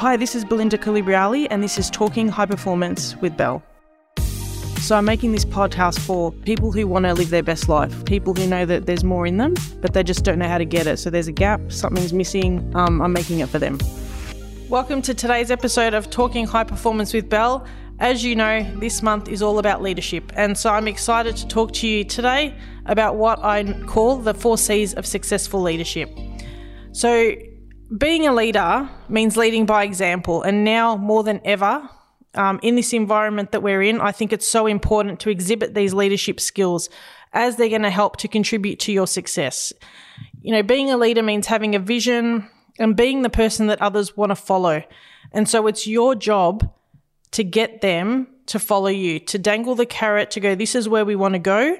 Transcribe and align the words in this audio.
Hi, 0.00 0.16
this 0.16 0.34
is 0.34 0.46
Belinda 0.46 0.78
Colubriale, 0.78 1.46
and 1.50 1.62
this 1.62 1.76
is 1.76 1.90
Talking 1.90 2.26
High 2.26 2.46
Performance 2.46 3.16
with 3.16 3.36
Bell. 3.36 3.62
So, 4.78 4.96
I'm 4.96 5.04
making 5.04 5.32
this 5.32 5.44
podcast 5.44 5.98
for 5.98 6.32
people 6.32 6.72
who 6.72 6.86
want 6.86 7.04
to 7.04 7.12
live 7.12 7.28
their 7.28 7.42
best 7.42 7.68
life, 7.68 8.06
people 8.06 8.32
who 8.32 8.46
know 8.46 8.64
that 8.64 8.86
there's 8.86 9.04
more 9.04 9.26
in 9.26 9.36
them, 9.36 9.52
but 9.82 9.92
they 9.92 10.02
just 10.02 10.24
don't 10.24 10.38
know 10.38 10.48
how 10.48 10.56
to 10.56 10.64
get 10.64 10.86
it. 10.86 10.96
So, 10.96 11.10
there's 11.10 11.28
a 11.28 11.32
gap, 11.32 11.70
something's 11.70 12.14
missing. 12.14 12.74
Um, 12.74 13.02
I'm 13.02 13.12
making 13.12 13.40
it 13.40 13.50
for 13.50 13.58
them. 13.58 13.78
Welcome 14.70 15.02
to 15.02 15.12
today's 15.12 15.50
episode 15.50 15.92
of 15.92 16.08
Talking 16.08 16.46
High 16.46 16.64
Performance 16.64 17.12
with 17.12 17.28
Bell. 17.28 17.66
As 17.98 18.24
you 18.24 18.34
know, 18.34 18.66
this 18.80 19.02
month 19.02 19.28
is 19.28 19.42
all 19.42 19.58
about 19.58 19.82
leadership, 19.82 20.32
and 20.34 20.56
so 20.56 20.70
I'm 20.70 20.88
excited 20.88 21.36
to 21.36 21.46
talk 21.46 21.74
to 21.74 21.86
you 21.86 22.04
today 22.04 22.54
about 22.86 23.16
what 23.16 23.38
I 23.40 23.70
call 23.82 24.16
the 24.16 24.32
four 24.32 24.56
C's 24.56 24.94
of 24.94 25.04
successful 25.04 25.60
leadership. 25.60 26.08
So, 26.92 27.34
being 27.96 28.26
a 28.26 28.34
leader 28.34 28.88
means 29.08 29.36
leading 29.36 29.66
by 29.66 29.84
example, 29.84 30.42
and 30.42 30.64
now 30.64 30.96
more 30.96 31.22
than 31.22 31.40
ever, 31.44 31.88
um, 32.34 32.60
in 32.62 32.76
this 32.76 32.92
environment 32.92 33.52
that 33.52 33.62
we're 33.62 33.82
in, 33.82 34.00
I 34.00 34.12
think 34.12 34.32
it's 34.32 34.46
so 34.46 34.66
important 34.66 35.20
to 35.20 35.30
exhibit 35.30 35.74
these 35.74 35.92
leadership 35.92 36.38
skills 36.38 36.88
as 37.32 37.56
they're 37.56 37.68
going 37.68 37.82
to 37.82 37.90
help 37.90 38.16
to 38.18 38.28
contribute 38.28 38.78
to 38.80 38.92
your 38.92 39.06
success. 39.06 39.72
You 40.40 40.52
know, 40.52 40.62
being 40.62 40.90
a 40.90 40.96
leader 40.96 41.22
means 41.22 41.46
having 41.46 41.74
a 41.74 41.78
vision 41.78 42.48
and 42.78 42.96
being 42.96 43.22
the 43.22 43.30
person 43.30 43.66
that 43.66 43.82
others 43.82 44.16
want 44.16 44.30
to 44.30 44.36
follow. 44.36 44.82
And 45.32 45.48
so 45.48 45.66
it's 45.66 45.86
your 45.86 46.14
job 46.14 46.72
to 47.32 47.44
get 47.44 47.80
them 47.80 48.28
to 48.46 48.58
follow 48.58 48.88
you, 48.88 49.20
to 49.20 49.38
dangle 49.38 49.74
the 49.74 49.86
carrot, 49.86 50.30
to 50.32 50.40
go, 50.40 50.54
this 50.54 50.74
is 50.74 50.88
where 50.88 51.04
we 51.04 51.14
want 51.14 51.34
to 51.34 51.38
go, 51.38 51.78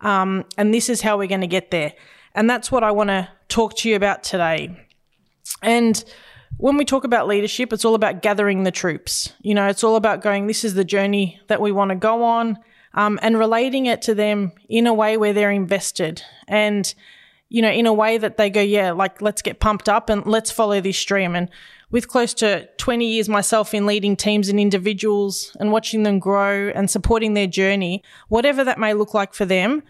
um, 0.00 0.44
and 0.58 0.72
this 0.74 0.88
is 0.88 1.00
how 1.00 1.16
we're 1.18 1.28
going 1.28 1.40
to 1.40 1.46
get 1.46 1.70
there. 1.70 1.92
And 2.34 2.48
that's 2.48 2.70
what 2.70 2.84
I 2.84 2.90
want 2.90 3.08
to 3.08 3.28
talk 3.48 3.76
to 3.78 3.88
you 3.88 3.96
about 3.96 4.22
today. 4.22 4.86
And 5.62 6.02
when 6.56 6.76
we 6.76 6.84
talk 6.84 7.04
about 7.04 7.26
leadership, 7.26 7.72
it's 7.72 7.84
all 7.84 7.94
about 7.94 8.22
gathering 8.22 8.64
the 8.64 8.70
troops. 8.70 9.32
You 9.40 9.54
know, 9.54 9.68
it's 9.68 9.84
all 9.84 9.96
about 9.96 10.22
going, 10.22 10.46
this 10.46 10.64
is 10.64 10.74
the 10.74 10.84
journey 10.84 11.40
that 11.48 11.60
we 11.60 11.72
want 11.72 11.90
to 11.90 11.96
go 11.96 12.22
on, 12.22 12.58
um, 12.94 13.18
and 13.22 13.38
relating 13.38 13.86
it 13.86 14.02
to 14.02 14.14
them 14.14 14.52
in 14.68 14.86
a 14.86 14.94
way 14.94 15.16
where 15.16 15.32
they're 15.32 15.50
invested 15.50 16.22
and, 16.48 16.92
you 17.48 17.62
know, 17.62 17.70
in 17.70 17.86
a 17.86 17.92
way 17.92 18.18
that 18.18 18.36
they 18.36 18.50
go, 18.50 18.60
yeah, 18.60 18.92
like, 18.92 19.22
let's 19.22 19.42
get 19.42 19.60
pumped 19.60 19.88
up 19.88 20.10
and 20.10 20.26
let's 20.26 20.50
follow 20.50 20.80
this 20.80 20.98
stream. 20.98 21.34
And 21.34 21.48
with 21.90 22.08
close 22.08 22.34
to 22.34 22.68
20 22.76 23.06
years 23.06 23.28
myself 23.28 23.74
in 23.74 23.86
leading 23.86 24.16
teams 24.16 24.48
and 24.48 24.60
individuals 24.60 25.56
and 25.58 25.72
watching 25.72 26.02
them 26.02 26.18
grow 26.18 26.70
and 26.74 26.90
supporting 26.90 27.34
their 27.34 27.46
journey, 27.46 28.02
whatever 28.28 28.64
that 28.64 28.78
may 28.78 28.94
look 28.94 29.14
like 29.14 29.34
for 29.34 29.44
them, 29.44 29.82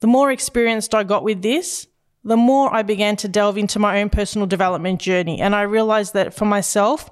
the 0.00 0.06
more 0.06 0.30
experienced 0.30 0.94
I 0.94 1.04
got 1.04 1.24
with 1.24 1.42
this, 1.42 1.86
the 2.24 2.36
more 2.36 2.72
I 2.72 2.82
began 2.82 3.16
to 3.16 3.28
delve 3.28 3.56
into 3.56 3.78
my 3.78 4.00
own 4.02 4.10
personal 4.10 4.46
development 4.46 5.00
journey. 5.00 5.40
And 5.40 5.54
I 5.54 5.62
realized 5.62 6.14
that 6.14 6.34
for 6.34 6.44
myself, 6.44 7.10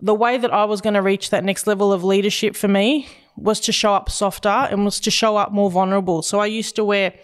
the 0.00 0.14
way 0.14 0.36
that 0.36 0.52
I 0.52 0.64
was 0.64 0.80
going 0.80 0.94
to 0.94 1.02
reach 1.02 1.30
that 1.30 1.44
next 1.44 1.66
level 1.66 1.92
of 1.92 2.04
leadership 2.04 2.54
for 2.54 2.68
me 2.68 3.08
was 3.36 3.60
to 3.60 3.72
show 3.72 3.94
up 3.94 4.10
softer 4.10 4.48
and 4.48 4.84
was 4.84 5.00
to 5.00 5.10
show 5.10 5.36
up 5.36 5.52
more 5.52 5.70
vulnerable. 5.70 6.22
So 6.22 6.38
I 6.40 6.46
used 6.46 6.76
to 6.76 6.84
wear, 6.84 7.14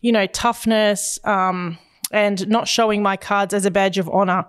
you 0.00 0.12
know, 0.12 0.26
toughness 0.26 1.18
um, 1.24 1.78
and 2.10 2.48
not 2.48 2.66
showing 2.66 3.02
my 3.02 3.16
cards 3.16 3.54
as 3.54 3.64
a 3.64 3.70
badge 3.70 3.98
of 3.98 4.08
honor. 4.08 4.46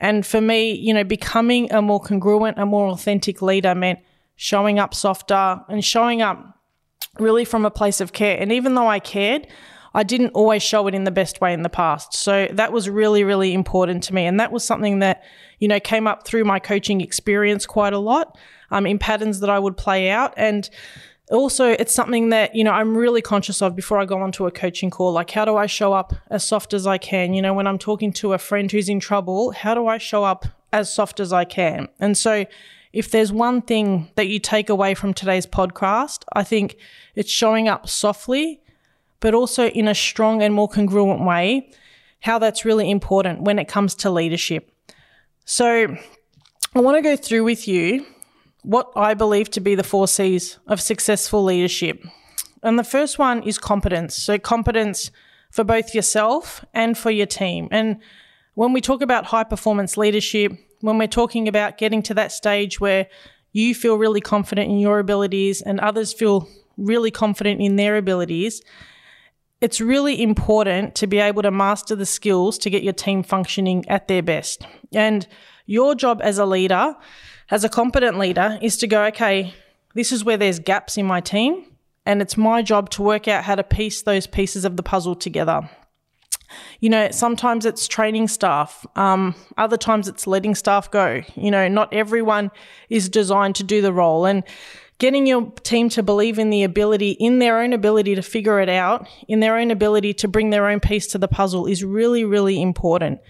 And 0.00 0.26
for 0.26 0.40
me, 0.40 0.72
you 0.72 0.92
know, 0.92 1.04
becoming 1.04 1.72
a 1.72 1.80
more 1.80 2.00
congruent, 2.00 2.58
a 2.58 2.66
more 2.66 2.88
authentic 2.88 3.42
leader 3.42 3.74
meant 3.74 4.00
showing 4.36 4.80
up 4.80 4.92
softer 4.92 5.60
and 5.68 5.84
showing 5.84 6.20
up 6.20 6.58
really 7.20 7.44
from 7.44 7.64
a 7.64 7.70
place 7.70 8.00
of 8.00 8.12
care. 8.12 8.36
And 8.40 8.50
even 8.50 8.74
though 8.74 8.88
I 8.88 8.98
cared, 8.98 9.46
I 9.94 10.02
didn't 10.02 10.30
always 10.30 10.62
show 10.62 10.86
it 10.88 10.94
in 10.94 11.04
the 11.04 11.10
best 11.12 11.40
way 11.40 11.52
in 11.52 11.62
the 11.62 11.68
past. 11.68 12.14
So 12.14 12.48
that 12.52 12.72
was 12.72 12.88
really, 12.88 13.22
really 13.22 13.54
important 13.54 14.02
to 14.04 14.14
me. 14.14 14.26
And 14.26 14.40
that 14.40 14.50
was 14.50 14.64
something 14.64 14.98
that, 14.98 15.22
you 15.60 15.68
know, 15.68 15.78
came 15.78 16.06
up 16.06 16.26
through 16.26 16.44
my 16.44 16.58
coaching 16.58 17.00
experience 17.00 17.64
quite 17.64 17.92
a 17.92 17.98
lot 17.98 18.36
um, 18.72 18.86
in 18.86 18.98
patterns 18.98 19.40
that 19.40 19.50
I 19.50 19.58
would 19.58 19.76
play 19.76 20.10
out. 20.10 20.34
And 20.36 20.68
also, 21.30 21.70
it's 21.70 21.94
something 21.94 22.30
that, 22.30 22.54
you 22.54 22.64
know, 22.64 22.72
I'm 22.72 22.96
really 22.96 23.22
conscious 23.22 23.62
of 23.62 23.76
before 23.76 23.98
I 23.98 24.04
go 24.04 24.20
onto 24.20 24.46
a 24.46 24.50
coaching 24.50 24.90
call. 24.90 25.12
Like, 25.12 25.30
how 25.30 25.44
do 25.44 25.56
I 25.56 25.66
show 25.66 25.92
up 25.92 26.12
as 26.28 26.44
soft 26.44 26.74
as 26.74 26.86
I 26.86 26.98
can? 26.98 27.32
You 27.32 27.40
know, 27.40 27.54
when 27.54 27.66
I'm 27.66 27.78
talking 27.78 28.12
to 28.14 28.32
a 28.32 28.38
friend 28.38 28.70
who's 28.70 28.88
in 28.88 29.00
trouble, 29.00 29.52
how 29.52 29.74
do 29.74 29.86
I 29.86 29.98
show 29.98 30.24
up 30.24 30.44
as 30.72 30.92
soft 30.92 31.20
as 31.20 31.32
I 31.32 31.44
can? 31.44 31.88
And 32.00 32.18
so, 32.18 32.44
if 32.92 33.10
there's 33.10 33.32
one 33.32 33.62
thing 33.62 34.10
that 34.16 34.28
you 34.28 34.38
take 34.38 34.68
away 34.68 34.94
from 34.94 35.14
today's 35.14 35.46
podcast, 35.46 36.24
I 36.32 36.44
think 36.44 36.76
it's 37.14 37.30
showing 37.30 37.68
up 37.68 37.88
softly 37.88 38.60
but 39.24 39.32
also 39.32 39.68
in 39.68 39.88
a 39.88 39.94
strong 39.94 40.42
and 40.42 40.52
more 40.52 40.68
congruent 40.68 41.24
way, 41.24 41.70
how 42.20 42.38
that's 42.38 42.66
really 42.66 42.90
important 42.90 43.40
when 43.40 43.58
it 43.58 43.66
comes 43.66 43.94
to 43.94 44.10
leadership. 44.10 44.70
So, 45.46 45.96
I 46.74 46.80
want 46.80 46.98
to 46.98 47.02
go 47.02 47.16
through 47.16 47.44
with 47.44 47.66
you 47.66 48.04
what 48.64 48.92
I 48.94 49.14
believe 49.14 49.50
to 49.52 49.60
be 49.60 49.74
the 49.74 49.82
four 49.82 50.08
C's 50.08 50.58
of 50.66 50.78
successful 50.78 51.42
leadership. 51.42 52.04
And 52.62 52.78
the 52.78 52.84
first 52.84 53.18
one 53.18 53.42
is 53.44 53.56
competence. 53.56 54.14
So, 54.14 54.38
competence 54.38 55.10
for 55.50 55.64
both 55.64 55.94
yourself 55.94 56.62
and 56.74 56.98
for 56.98 57.10
your 57.10 57.26
team. 57.26 57.68
And 57.70 58.00
when 58.52 58.74
we 58.74 58.82
talk 58.82 59.00
about 59.00 59.24
high 59.24 59.44
performance 59.44 59.96
leadership, 59.96 60.52
when 60.82 60.98
we're 60.98 61.08
talking 61.08 61.48
about 61.48 61.78
getting 61.78 62.02
to 62.02 62.12
that 62.12 62.30
stage 62.30 62.78
where 62.78 63.06
you 63.52 63.74
feel 63.74 63.96
really 63.96 64.20
confident 64.20 64.70
in 64.70 64.80
your 64.80 64.98
abilities 64.98 65.62
and 65.62 65.80
others 65.80 66.12
feel 66.12 66.46
really 66.76 67.10
confident 67.10 67.62
in 67.62 67.76
their 67.76 67.96
abilities, 67.96 68.60
it's 69.64 69.80
really 69.80 70.20
important 70.20 70.94
to 70.94 71.06
be 71.06 71.18
able 71.18 71.40
to 71.40 71.50
master 71.50 71.96
the 71.96 72.04
skills 72.04 72.58
to 72.58 72.68
get 72.68 72.82
your 72.82 72.92
team 72.92 73.22
functioning 73.22 73.82
at 73.88 74.08
their 74.08 74.22
best. 74.22 74.66
And 74.92 75.26
your 75.64 75.94
job 75.94 76.20
as 76.22 76.36
a 76.36 76.44
leader, 76.44 76.94
as 77.50 77.64
a 77.64 77.70
competent 77.70 78.18
leader, 78.18 78.58
is 78.60 78.76
to 78.76 78.86
go, 78.86 79.04
okay, 79.04 79.54
this 79.94 80.12
is 80.12 80.22
where 80.22 80.36
there's 80.36 80.58
gaps 80.58 80.98
in 80.98 81.06
my 81.06 81.22
team. 81.22 81.64
And 82.04 82.20
it's 82.20 82.36
my 82.36 82.60
job 82.60 82.90
to 82.90 83.02
work 83.02 83.26
out 83.26 83.44
how 83.44 83.54
to 83.54 83.64
piece 83.64 84.02
those 84.02 84.26
pieces 84.26 84.66
of 84.66 84.76
the 84.76 84.82
puzzle 84.82 85.14
together. 85.14 85.70
You 86.80 86.90
know, 86.90 87.10
sometimes 87.10 87.64
it's 87.64 87.88
training 87.88 88.28
staff, 88.28 88.84
um, 88.96 89.34
other 89.56 89.78
times 89.78 90.08
it's 90.08 90.26
letting 90.26 90.54
staff 90.54 90.90
go. 90.90 91.22
You 91.36 91.50
know, 91.50 91.68
not 91.68 91.90
everyone 91.90 92.50
is 92.90 93.08
designed 93.08 93.54
to 93.54 93.64
do 93.64 93.80
the 93.80 93.94
role. 93.94 94.26
And 94.26 94.44
getting 94.98 95.26
your 95.26 95.50
team 95.62 95.88
to 95.90 96.02
believe 96.02 96.38
in 96.38 96.50
the 96.50 96.62
ability, 96.62 97.12
in 97.12 97.38
their 97.38 97.60
own 97.60 97.72
ability 97.72 98.14
to 98.14 98.22
figure 98.22 98.60
it 98.60 98.68
out, 98.68 99.08
in 99.28 99.40
their 99.40 99.56
own 99.56 99.70
ability 99.70 100.14
to 100.14 100.28
bring 100.28 100.50
their 100.50 100.68
own 100.68 100.80
piece 100.80 101.06
to 101.08 101.18
the 101.18 101.28
puzzle 101.28 101.66
is 101.66 101.82
really, 101.82 102.24
really 102.24 102.60
important. 102.60 103.20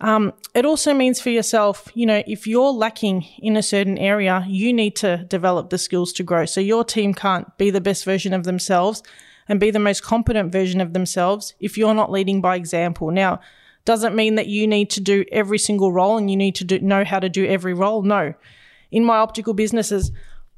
Um, 0.00 0.34
it 0.54 0.66
also 0.66 0.92
means 0.92 1.20
for 1.20 1.30
yourself, 1.30 1.90
you 1.94 2.04
know, 2.04 2.22
if 2.26 2.46
you're 2.46 2.70
lacking 2.70 3.26
in 3.38 3.56
a 3.56 3.62
certain 3.62 3.96
area, 3.96 4.44
you 4.46 4.72
need 4.72 4.94
to 4.96 5.24
develop 5.28 5.70
the 5.70 5.78
skills 5.78 6.12
to 6.14 6.22
grow. 6.22 6.44
So 6.44 6.60
your 6.60 6.84
team 6.84 7.14
can't 7.14 7.56
be 7.56 7.70
the 7.70 7.80
best 7.80 8.04
version 8.04 8.34
of 8.34 8.44
themselves 8.44 9.02
and 9.48 9.58
be 9.58 9.70
the 9.70 9.78
most 9.78 10.02
competent 10.02 10.52
version 10.52 10.82
of 10.82 10.92
themselves 10.92 11.54
if 11.60 11.78
you're 11.78 11.94
not 11.94 12.10
leading 12.12 12.42
by 12.42 12.56
example. 12.56 13.10
Now, 13.10 13.40
doesn't 13.86 14.16
mean 14.16 14.34
that 14.34 14.48
you 14.48 14.66
need 14.66 14.90
to 14.90 15.00
do 15.00 15.24
every 15.32 15.58
single 15.58 15.92
role 15.92 16.18
and 16.18 16.28
you 16.30 16.36
need 16.36 16.56
to 16.56 16.64
do, 16.64 16.80
know 16.80 17.04
how 17.04 17.20
to 17.20 17.28
do 17.28 17.46
every 17.46 17.72
role. 17.72 18.02
No. 18.02 18.34
In 18.90 19.04
my 19.04 19.16
optical 19.16 19.54
businesses, 19.54 20.10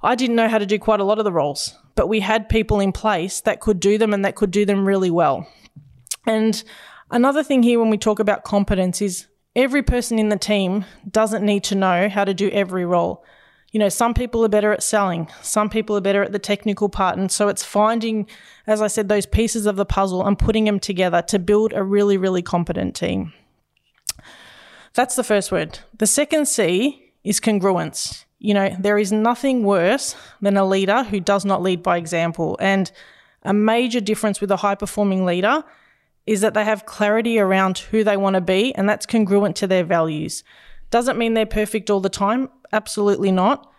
I 0.02 0.14
didn't 0.14 0.36
know 0.36 0.48
how 0.48 0.58
to 0.58 0.66
do 0.66 0.78
quite 0.78 1.00
a 1.00 1.04
lot 1.04 1.18
of 1.18 1.24
the 1.24 1.32
roles, 1.32 1.76
but 1.94 2.08
we 2.08 2.20
had 2.20 2.48
people 2.48 2.78
in 2.78 2.92
place 2.92 3.40
that 3.40 3.60
could 3.60 3.80
do 3.80 3.98
them 3.98 4.14
and 4.14 4.24
that 4.24 4.36
could 4.36 4.50
do 4.50 4.64
them 4.64 4.86
really 4.86 5.10
well. 5.10 5.48
And 6.26 6.62
another 7.10 7.42
thing 7.42 7.62
here 7.62 7.80
when 7.80 7.90
we 7.90 7.98
talk 7.98 8.20
about 8.20 8.44
competence 8.44 9.02
is 9.02 9.26
every 9.56 9.82
person 9.82 10.18
in 10.18 10.28
the 10.28 10.36
team 10.36 10.84
doesn't 11.10 11.44
need 11.44 11.64
to 11.64 11.74
know 11.74 12.08
how 12.08 12.24
to 12.24 12.32
do 12.32 12.48
every 12.50 12.84
role. 12.84 13.24
You 13.72 13.80
know, 13.80 13.88
some 13.88 14.14
people 14.14 14.44
are 14.44 14.48
better 14.48 14.72
at 14.72 14.82
selling, 14.82 15.28
some 15.42 15.68
people 15.68 15.96
are 15.96 16.00
better 16.00 16.22
at 16.22 16.32
the 16.32 16.38
technical 16.38 16.88
part. 16.88 17.18
And 17.18 17.30
so 17.30 17.48
it's 17.48 17.64
finding, 17.64 18.28
as 18.66 18.80
I 18.80 18.86
said, 18.86 19.08
those 19.08 19.26
pieces 19.26 19.66
of 19.66 19.76
the 19.76 19.84
puzzle 19.84 20.26
and 20.26 20.38
putting 20.38 20.64
them 20.64 20.80
together 20.80 21.22
to 21.22 21.38
build 21.38 21.72
a 21.72 21.82
really, 21.82 22.16
really 22.16 22.40
competent 22.40 22.94
team. 22.94 23.32
That's 24.94 25.16
the 25.16 25.24
first 25.24 25.52
word. 25.52 25.80
The 25.98 26.06
second 26.06 26.46
C 26.46 27.12
is 27.24 27.40
congruence. 27.40 28.24
You 28.38 28.54
know, 28.54 28.76
there 28.78 28.98
is 28.98 29.10
nothing 29.10 29.64
worse 29.64 30.14
than 30.40 30.56
a 30.56 30.66
leader 30.66 31.02
who 31.02 31.18
does 31.18 31.44
not 31.44 31.62
lead 31.62 31.82
by 31.82 31.96
example. 31.96 32.56
And 32.60 32.90
a 33.42 33.52
major 33.52 34.00
difference 34.00 34.40
with 34.40 34.50
a 34.50 34.56
high 34.56 34.76
performing 34.76 35.24
leader 35.24 35.64
is 36.26 36.40
that 36.42 36.54
they 36.54 36.64
have 36.64 36.86
clarity 36.86 37.38
around 37.38 37.78
who 37.78 38.04
they 38.04 38.16
want 38.16 38.34
to 38.34 38.40
be, 38.40 38.74
and 38.74 38.88
that's 38.88 39.06
congruent 39.06 39.56
to 39.56 39.66
their 39.66 39.84
values. 39.84 40.44
Doesn't 40.90 41.18
mean 41.18 41.34
they're 41.34 41.46
perfect 41.46 41.90
all 41.90 42.00
the 42.00 42.08
time, 42.08 42.48
absolutely 42.72 43.32
not. 43.32 43.72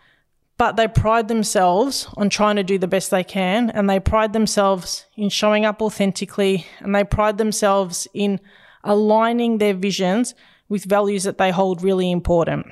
But 0.58 0.76
they 0.76 0.90
pride 0.90 1.30
themselves 1.30 2.10
on 2.18 2.30
trying 2.30 2.58
to 2.58 2.64
do 2.64 2.78
the 2.78 2.88
best 2.88 3.12
they 3.12 3.24
can, 3.24 3.70
and 3.70 3.90
they 3.90 4.00
pride 4.00 4.34
themselves 4.34 5.06
in 5.16 5.30
showing 5.30 5.64
up 5.64 5.82
authentically, 5.82 6.66
and 6.80 6.94
they 6.94 7.06
pride 7.06 7.38
themselves 7.38 8.08
in 8.14 8.42
aligning 8.84 9.60
their 9.60 9.74
visions 9.74 10.36
with 10.68 10.84
values 10.84 11.24
that 11.24 11.38
they 11.38 11.52
hold 11.52 11.82
really 11.82 12.12
important 12.12 12.66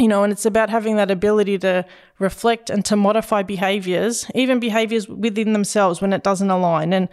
you 0.00 0.08
know, 0.08 0.24
and 0.24 0.32
it's 0.32 0.46
about 0.46 0.70
having 0.70 0.96
that 0.96 1.10
ability 1.10 1.58
to 1.58 1.84
reflect 2.18 2.70
and 2.70 2.84
to 2.86 2.96
modify 2.96 3.42
behaviors, 3.42 4.26
even 4.34 4.58
behaviors 4.58 5.06
within 5.06 5.52
themselves 5.52 6.00
when 6.00 6.14
it 6.14 6.22
doesn't 6.22 6.50
align. 6.50 6.94
And 6.94 7.08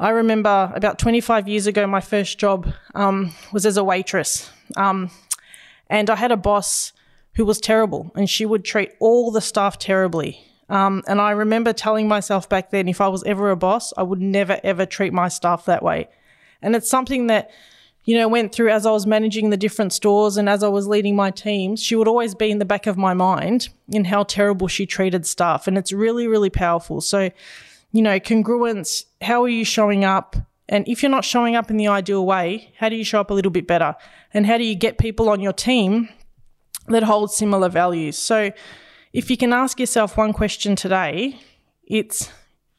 I 0.00 0.08
remember 0.08 0.72
about 0.74 0.98
25 0.98 1.46
years 1.46 1.66
ago, 1.66 1.86
my 1.86 2.00
first 2.00 2.38
job 2.38 2.72
um, 2.94 3.34
was 3.52 3.66
as 3.66 3.76
a 3.76 3.84
waitress. 3.84 4.50
Um, 4.76 5.10
and 5.90 6.08
I 6.08 6.16
had 6.16 6.32
a 6.32 6.36
boss 6.36 6.92
who 7.34 7.44
was 7.44 7.60
terrible 7.60 8.10
and 8.14 8.28
she 8.28 8.46
would 8.46 8.64
treat 8.64 8.92
all 9.00 9.30
the 9.30 9.42
staff 9.42 9.78
terribly. 9.78 10.40
Um, 10.70 11.02
and 11.06 11.20
I 11.20 11.32
remember 11.32 11.74
telling 11.74 12.08
myself 12.08 12.48
back 12.48 12.70
then 12.70 12.88
if 12.88 13.02
I 13.02 13.08
was 13.08 13.22
ever 13.24 13.50
a 13.50 13.56
boss, 13.56 13.92
I 13.98 14.02
would 14.02 14.20
never, 14.20 14.58
ever 14.64 14.86
treat 14.86 15.12
my 15.12 15.28
staff 15.28 15.66
that 15.66 15.82
way. 15.82 16.08
And 16.62 16.74
it's 16.74 16.88
something 16.88 17.26
that, 17.26 17.50
you 18.04 18.16
know, 18.16 18.28
went 18.28 18.52
through 18.52 18.70
as 18.70 18.84
I 18.84 18.90
was 18.90 19.06
managing 19.06 19.50
the 19.50 19.56
different 19.56 19.92
stores 19.92 20.36
and 20.36 20.48
as 20.48 20.62
I 20.62 20.68
was 20.68 20.86
leading 20.86 21.16
my 21.16 21.30
teams. 21.30 21.82
She 21.82 21.96
would 21.96 22.08
always 22.08 22.34
be 22.34 22.50
in 22.50 22.58
the 22.58 22.64
back 22.64 22.86
of 22.86 22.98
my 22.98 23.14
mind 23.14 23.70
in 23.88 24.04
how 24.04 24.24
terrible 24.24 24.68
she 24.68 24.84
treated 24.84 25.26
staff. 25.26 25.66
And 25.66 25.78
it's 25.78 25.92
really, 25.92 26.26
really 26.26 26.50
powerful. 26.50 27.00
So, 27.00 27.30
you 27.92 28.02
know, 28.02 28.20
congruence, 28.20 29.04
how 29.22 29.42
are 29.42 29.48
you 29.48 29.64
showing 29.64 30.04
up? 30.04 30.36
And 30.68 30.86
if 30.86 31.02
you're 31.02 31.10
not 31.10 31.24
showing 31.24 31.56
up 31.56 31.70
in 31.70 31.78
the 31.78 31.88
ideal 31.88 32.26
way, 32.26 32.72
how 32.78 32.88
do 32.88 32.96
you 32.96 33.04
show 33.04 33.20
up 33.20 33.30
a 33.30 33.34
little 33.34 33.50
bit 33.50 33.66
better? 33.66 33.94
And 34.34 34.46
how 34.46 34.58
do 34.58 34.64
you 34.64 34.74
get 34.74 34.98
people 34.98 35.28
on 35.30 35.40
your 35.40 35.52
team 35.52 36.08
that 36.88 37.04
hold 37.04 37.32
similar 37.32 37.68
values? 37.68 38.18
So, 38.18 38.50
if 39.12 39.30
you 39.30 39.36
can 39.36 39.52
ask 39.52 39.78
yourself 39.78 40.16
one 40.16 40.32
question 40.32 40.74
today, 40.74 41.38
it's 41.86 42.30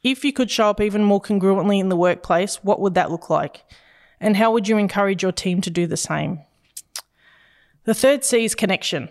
if 0.03 0.25
you 0.25 0.33
could 0.33 0.51
show 0.51 0.69
up 0.69 0.81
even 0.81 1.03
more 1.03 1.21
congruently 1.21 1.79
in 1.79 1.89
the 1.89 1.95
workplace, 1.95 2.57
what 2.63 2.81
would 2.81 2.93
that 2.95 3.09
look 3.09 3.29
like? 3.29 3.63
And 4.19 4.37
how 4.37 4.51
would 4.51 4.67
you 4.67 4.77
encourage 4.77 5.23
your 5.23 5.31
team 5.31 5.61
to 5.61 5.69
do 5.69 5.87
the 5.87 5.97
same? 5.97 6.39
The 7.83 7.93
third 7.93 8.23
C 8.23 8.45
is 8.45 8.55
connection. 8.55 9.09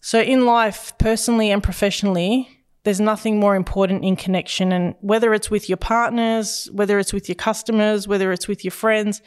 So, 0.00 0.20
in 0.20 0.46
life, 0.46 0.92
personally 0.98 1.50
and 1.50 1.62
professionally, 1.62 2.48
there's 2.84 3.00
nothing 3.00 3.38
more 3.38 3.54
important 3.54 4.04
in 4.04 4.16
connection. 4.16 4.72
And 4.72 4.96
whether 5.00 5.32
it's 5.32 5.50
with 5.50 5.68
your 5.68 5.76
partners, 5.76 6.68
whether 6.72 6.98
it's 6.98 7.12
with 7.12 7.28
your 7.28 7.36
customers, 7.36 8.08
whether 8.08 8.32
it's 8.32 8.48
with 8.48 8.64
your 8.64 8.72
friends, 8.72 9.22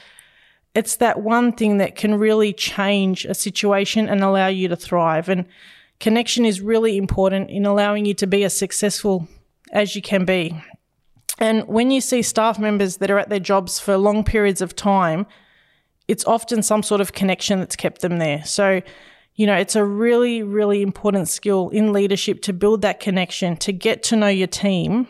it's 0.74 0.98
that 0.98 1.22
one 1.22 1.54
thing 1.54 1.78
that 1.78 1.96
can 1.96 2.16
really 2.16 2.52
change 2.52 3.24
a 3.24 3.34
situation 3.34 4.10
and 4.10 4.22
allow 4.22 4.48
you 4.48 4.68
to 4.68 4.76
thrive. 4.76 5.30
And 5.30 5.46
connection 6.02 6.44
is 6.44 6.60
really 6.60 6.98
important 6.98 7.50
in 7.50 7.66
allowing 7.66 8.06
you 8.06 8.14
to 8.16 8.28
be 8.28 8.44
as 8.44 8.56
successful 8.56 9.28
as 9.72 9.96
you 9.96 10.02
can 10.02 10.26
be. 10.26 10.62
And 11.40 11.68
when 11.68 11.92
you 11.92 12.02
see 12.02 12.22
staff 12.22 12.58
members 12.58 12.98
that 12.98 13.12
are 13.12 13.20
at 13.20 13.30
their 13.30 13.40
jobs 13.40 13.80
for 13.80 13.98
long 13.98 14.24
periods 14.24 14.62
of 14.62 14.76
time, 14.76 15.26
it's 16.08 16.26
often 16.26 16.64
some 16.64 16.84
sort 16.84 17.02
of 17.02 17.14
connection 17.14 17.60
that's 17.60 17.76
kept 17.76 18.02
them 18.02 18.20
there. 18.20 18.44
So, 18.46 18.82
you 19.36 19.46
know, 19.46 19.56
it's 19.56 19.76
a 19.76 19.84
really, 19.84 20.44
really 20.44 20.82
important 20.82 21.28
skill 21.28 21.70
in 21.70 21.92
leadership 21.92 22.42
to 22.44 22.54
build 22.54 22.82
that 22.84 23.00
connection, 23.00 23.58
to 23.58 23.74
get 23.74 24.04
to 24.04 24.16
know 24.16 24.28
your 24.28 24.48
team 24.48 25.08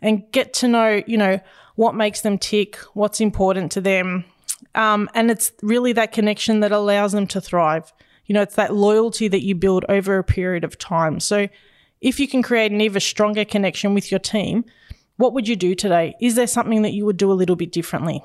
and 0.00 0.30
get 0.32 0.54
to 0.54 0.68
know, 0.68 1.02
you 1.06 1.18
know, 1.18 1.40
what 1.74 1.94
makes 1.94 2.22
them 2.22 2.38
tick, 2.38 2.76
what's 2.94 3.20
important 3.20 3.70
to 3.72 3.80
them. 3.80 4.24
Um, 4.74 5.10
and 5.14 5.30
it's 5.30 5.52
really 5.62 5.92
that 5.92 6.12
connection 6.12 6.60
that 6.60 6.72
allows 6.72 7.12
them 7.12 7.26
to 7.28 7.40
thrive. 7.40 7.92
You 8.26 8.34
know, 8.34 8.42
it's 8.42 8.54
that 8.54 8.74
loyalty 8.74 9.28
that 9.28 9.44
you 9.44 9.54
build 9.54 9.84
over 9.88 10.18
a 10.18 10.24
period 10.24 10.64
of 10.64 10.78
time. 10.78 11.20
So 11.20 11.48
if 12.00 12.20
you 12.20 12.28
can 12.28 12.42
create 12.42 12.72
an 12.72 12.80
even 12.80 13.00
stronger 13.00 13.44
connection 13.44 13.94
with 13.94 14.10
your 14.10 14.20
team, 14.20 14.64
what 15.18 15.34
would 15.34 15.46
you 15.46 15.56
do 15.56 15.74
today? 15.74 16.14
Is 16.20 16.34
there 16.36 16.46
something 16.46 16.82
that 16.82 16.92
you 16.92 17.04
would 17.04 17.16
do 17.16 17.30
a 17.30 17.34
little 17.34 17.56
bit 17.56 17.70
differently? 17.70 18.22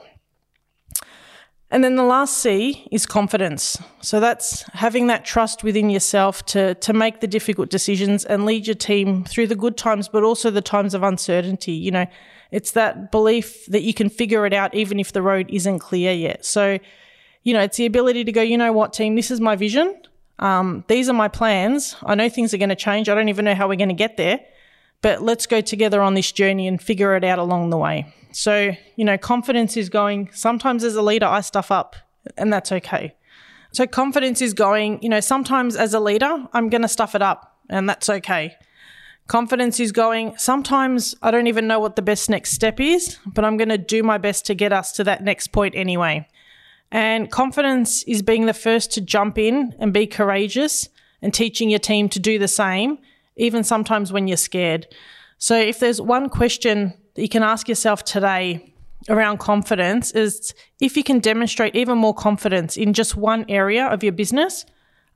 And 1.72 1.84
then 1.84 1.96
the 1.96 2.04
last 2.04 2.38
C 2.38 2.88
is 2.92 3.08
confidence. 3.08 3.82
So 4.02 4.20
that's 4.20 4.62
having 4.74 5.08
that 5.08 5.26
trust 5.26 5.64
within 5.64 5.90
yourself 5.90 6.46
to, 6.48 6.76
to 6.76 6.94
make 6.94 7.20
the 7.20 7.26
difficult 7.26 7.72
decisions 7.72 8.24
and 8.26 8.46
lead 8.46 8.68
your 8.68 8.76
team 8.76 9.24
through 9.24 9.48
the 9.48 9.56
good 9.56 9.76
times, 9.76 10.08
but 10.08 10.24
also 10.24 10.52
the 10.52 10.62
times 10.62 10.94
of 10.94 11.02
uncertainty. 11.02 11.72
You 11.72 11.90
know, 11.90 12.06
it's 12.52 12.72
that 12.74 13.12
belief 13.12 13.66
that 13.66 13.82
you 13.82 13.92
can 13.92 14.10
figure 14.10 14.46
it 14.46 14.54
out 14.54 14.76
even 14.76 15.00
if 15.00 15.14
the 15.14 15.24
road 15.24 15.50
isn't 15.50 15.80
clear 15.80 16.14
yet. 16.14 16.46
So, 16.46 16.78
you 17.42 17.54
know, 17.56 17.62
it's 17.62 17.78
the 17.78 17.88
ability 17.88 18.24
to 18.26 18.32
go, 18.32 18.44
you 18.44 18.60
know 18.60 18.72
what, 18.72 18.94
team, 18.94 19.16
this 19.16 19.32
is 19.32 19.42
my 19.42 19.56
vision. 19.56 20.00
Um, 20.38 20.86
these 20.88 21.10
are 21.10 21.14
my 21.14 21.28
plans. 21.28 21.96
I 22.04 22.14
know 22.14 22.30
things 22.30 22.54
are 22.54 22.58
going 22.58 22.70
to 22.70 22.76
change. 22.76 23.10
I 23.10 23.16
don't 23.16 23.30
even 23.30 23.46
know 23.46 23.56
how 23.56 23.68
we're 23.68 23.78
going 23.78 23.90
to 23.90 23.96
get 23.96 24.16
there, 24.16 24.42
but 25.04 25.22
let's 25.22 25.46
go 25.46 25.62
together 25.62 26.02
on 26.02 26.16
this 26.16 26.32
journey 26.32 26.68
and 26.68 26.82
figure 26.82 27.16
it 27.16 27.24
out 27.24 27.38
along 27.38 27.70
the 27.70 27.78
way. 27.78 28.12
So, 28.32 28.72
you 28.96 29.06
know, 29.06 29.18
confidence 29.18 29.78
is 29.78 29.90
going, 29.90 30.32
sometimes 30.34 30.84
as 30.84 30.96
a 30.96 31.04
leader, 31.04 31.28
I 31.28 31.42
stuff 31.42 31.70
up, 31.70 31.96
and 32.38 32.52
that's 32.52 32.72
okay. 32.72 33.14
So, 33.74 33.86
confidence 33.86 34.42
is 34.42 34.54
going, 34.56 35.04
you 35.04 35.10
know, 35.10 35.20
sometimes 35.20 35.76
as 35.76 35.94
a 35.94 36.00
leader, 36.00 36.48
I'm 36.54 36.70
going 36.70 36.82
to 36.82 36.88
stuff 36.88 37.14
it 37.14 37.22
up, 37.22 37.60
and 37.70 37.88
that's 37.88 38.10
okay. 38.10 38.56
Confidence 39.28 39.80
is 39.80 39.92
going, 39.92 40.38
sometimes 40.38 41.16
I 41.22 41.32
don't 41.32 41.48
even 41.48 41.68
know 41.68 41.80
what 41.80 41.96
the 41.96 42.02
best 42.02 42.30
next 42.30 42.54
step 42.54 42.80
is, 42.80 43.18
but 43.26 43.46
I'm 43.46 43.58
going 43.58 43.70
to 43.70 43.78
do 43.78 44.04
my 44.04 44.18
best 44.18 44.46
to 44.48 44.56
get 44.56 44.74
us 44.74 44.94
to 44.94 45.04
that 45.04 45.24
next 45.24 45.48
point 45.48 45.76
anyway. 45.76 46.28
And 46.92 47.30
confidence 47.30 48.04
is 48.04 48.22
being 48.22 48.46
the 48.46 48.54
first 48.54 48.92
to 48.94 49.02
jump 49.02 49.38
in 49.38 49.76
and 49.80 49.94
be 49.94 50.08
courageous 50.08 50.88
and 51.22 51.34
teaching 51.34 51.70
your 51.70 51.80
team 51.80 52.10
to 52.10 52.20
do 52.20 52.38
the 52.40 52.48
same, 52.48 53.00
even 53.36 53.64
sometimes 53.64 54.12
when 54.12 54.28
you're 54.28 54.38
scared. 54.38 54.88
So, 55.38 55.58
if 55.58 55.80
there's 55.80 56.02
one 56.02 56.30
question 56.30 56.94
that 57.16 57.22
you 57.22 57.30
can 57.30 57.44
ask 57.44 57.68
yourself 57.68 58.04
today 58.04 58.74
around 59.10 59.40
confidence 59.40 60.12
is 60.12 60.54
if 60.80 60.96
you 60.96 61.04
can 61.04 61.20
demonstrate 61.20 61.76
even 61.76 61.98
more 61.98 62.14
confidence 62.14 62.78
in 62.78 62.94
just 62.94 63.16
one 63.16 63.46
area 63.50 63.86
of 63.86 64.04
your 64.04 64.14
business, 64.14 64.66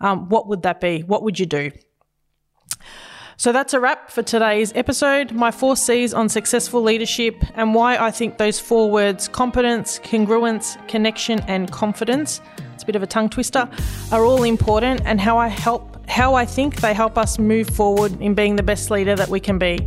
um, 0.01 0.29
what 0.29 0.47
would 0.47 0.63
that 0.63 0.81
be? 0.81 1.01
What 1.01 1.23
would 1.23 1.39
you 1.39 1.45
do? 1.45 1.71
So 3.37 3.51
that's 3.51 3.73
a 3.73 3.79
wrap 3.79 4.09
for 4.09 4.23
today's 4.23 4.73
episode. 4.73 5.31
My 5.31 5.51
four 5.51 5.75
C's 5.75 6.13
on 6.13 6.27
successful 6.27 6.81
leadership 6.81 7.35
and 7.53 7.75
why 7.75 7.95
I 7.97 8.09
think 8.09 8.39
those 8.39 8.59
four 8.59 8.89
words 8.89 9.27
competence, 9.27 9.99
congruence, 9.99 10.75
connection, 10.87 11.39
and 11.41 11.71
confidence 11.71 12.41
it's 12.77 12.83
a 12.83 12.85
bit 12.85 12.95
of 12.95 13.01
a 13.01 13.07
tongue 13.07 13.27
twister 13.27 13.67
are 14.11 14.23
all 14.23 14.43
important 14.43 15.01
and 15.05 15.19
how 15.19 15.39
I 15.39 15.47
help 15.47 15.96
how 16.07 16.35
I 16.35 16.45
think 16.45 16.81
they 16.81 16.93
help 16.93 17.17
us 17.17 17.37
move 17.37 17.69
forward 17.69 18.19
in 18.21 18.33
being 18.33 18.55
the 18.55 18.63
best 18.63 18.89
leader 18.89 19.15
that 19.15 19.29
we 19.29 19.39
can 19.39 19.57
be. 19.57 19.79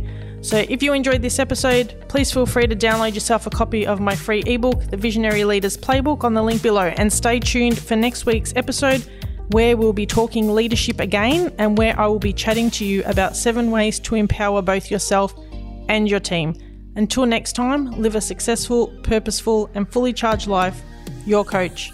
So, 0.43 0.65
if 0.69 0.81
you 0.81 0.93
enjoyed 0.93 1.21
this 1.21 1.37
episode, 1.37 2.03
please 2.07 2.31
feel 2.31 2.47
free 2.47 2.65
to 2.65 2.75
download 2.75 3.13
yourself 3.13 3.45
a 3.45 3.51
copy 3.51 3.85
of 3.85 3.99
my 3.99 4.15
free 4.15 4.41
ebook, 4.47 4.89
The 4.89 4.97
Visionary 4.97 5.43
Leaders 5.43 5.77
Playbook, 5.77 6.23
on 6.23 6.33
the 6.33 6.41
link 6.41 6.63
below. 6.63 6.85
And 6.97 7.13
stay 7.13 7.39
tuned 7.39 7.77
for 7.77 7.95
next 7.95 8.25
week's 8.25 8.51
episode, 8.55 9.07
where 9.49 9.77
we'll 9.77 9.93
be 9.93 10.07
talking 10.07 10.49
leadership 10.49 10.99
again 10.99 11.53
and 11.59 11.77
where 11.77 11.99
I 11.99 12.07
will 12.07 12.17
be 12.17 12.33
chatting 12.33 12.71
to 12.71 12.85
you 12.85 13.03
about 13.05 13.35
seven 13.35 13.69
ways 13.69 13.99
to 13.99 14.15
empower 14.15 14.63
both 14.63 14.89
yourself 14.89 15.35
and 15.89 16.09
your 16.09 16.19
team. 16.19 16.55
Until 16.95 17.27
next 17.27 17.53
time, 17.53 17.91
live 17.91 18.15
a 18.15 18.21
successful, 18.21 18.87
purposeful, 19.03 19.69
and 19.75 19.91
fully 19.91 20.11
charged 20.11 20.47
life. 20.47 20.81
Your 21.27 21.45
coach, 21.45 21.91